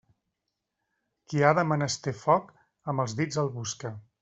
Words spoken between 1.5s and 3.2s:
de menester foc, amb els